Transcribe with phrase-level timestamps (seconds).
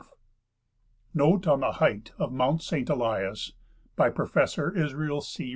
[1.13, 3.53] NOTE ON THE HEIGHT OF MOUNT SAINT ELIAS
[3.95, 5.49] BY PROFESSOR ISRAEL C.